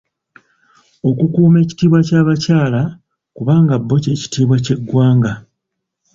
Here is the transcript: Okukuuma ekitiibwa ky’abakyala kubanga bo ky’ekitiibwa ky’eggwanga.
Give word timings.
Okukuuma 1.09 1.57
ekitiibwa 1.63 1.99
ky’abakyala 2.07 2.81
kubanga 3.35 3.73
bo 3.89 3.95
ky’ekitiibwa 4.03 4.57
ky’eggwanga. 4.65 5.31